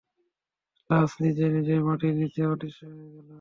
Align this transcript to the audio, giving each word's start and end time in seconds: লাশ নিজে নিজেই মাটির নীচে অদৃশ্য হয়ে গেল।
লাশ 0.89 1.11
নিজে 1.23 1.45
নিজেই 1.55 1.81
মাটির 1.87 2.13
নীচে 2.19 2.41
অদৃশ্য 2.53 2.79
হয়ে 2.89 3.09
গেল। 3.13 3.27